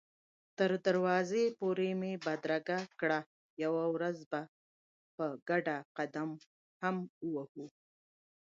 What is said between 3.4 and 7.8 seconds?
یوه ورځ به په ګډه قدم هم ووهو.